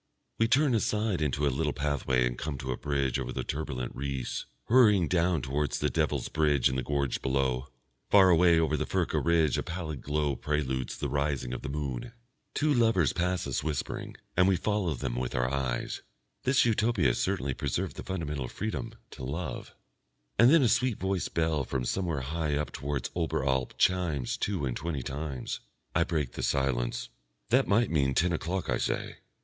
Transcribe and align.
We 0.39 0.47
turn 0.47 0.73
aside 0.73 1.21
into 1.21 1.45
a 1.45 1.53
little 1.53 1.73
pathway 1.73 2.25
and 2.25 2.35
come 2.35 2.57
to 2.57 2.71
a 2.71 2.75
bridge 2.75 3.19
over 3.19 3.31
the 3.31 3.43
turbulent 3.43 3.91
Reuss, 3.95 4.47
hurrying 4.63 5.07
down 5.07 5.43
towards 5.43 5.77
the 5.77 5.91
Devil's 5.91 6.27
Bridge 6.27 6.69
in 6.69 6.75
the 6.75 6.81
gorge 6.81 7.21
below. 7.21 7.67
Far 8.09 8.31
away 8.31 8.57
over 8.59 8.75
the 8.75 8.87
Furka 8.87 9.19
ridge 9.23 9.59
a 9.59 9.61
pallid 9.61 10.01
glow 10.01 10.35
preludes 10.35 10.97
the 10.97 11.07
rising 11.07 11.53
of 11.53 11.61
the 11.61 11.69
moon. 11.69 12.13
Two 12.55 12.73
lovers 12.73 13.13
pass 13.13 13.45
us 13.45 13.63
whispering, 13.63 14.15
and 14.35 14.47
we 14.47 14.55
follow 14.55 14.95
them 14.95 15.15
with 15.17 15.35
our 15.35 15.47
eyes. 15.53 16.01
This 16.45 16.65
Utopia 16.65 17.09
has 17.09 17.19
certainly 17.21 17.53
preserved 17.53 17.95
the 17.95 18.01
fundamental 18.03 18.47
freedom, 18.47 18.95
to 19.11 19.23
love. 19.23 19.75
And 20.39 20.49
then 20.49 20.63
a 20.63 20.67
sweet 20.67 20.97
voiced 20.97 21.35
bell 21.35 21.63
from 21.63 21.85
somewhere 21.85 22.21
high 22.21 22.55
up 22.55 22.71
towards 22.71 23.11
Oberalp 23.15 23.77
chimes 23.77 24.35
two 24.35 24.65
and 24.65 24.75
twenty 24.75 25.03
times. 25.03 25.59
I 25.93 26.05
break 26.05 26.31
the 26.31 26.41
silence. 26.41 27.09
"That 27.51 27.67
might 27.67 27.91
mean 27.91 28.15
ten 28.15 28.33
o'clock," 28.33 28.67
I 28.67 28.79
say. 28.79 29.17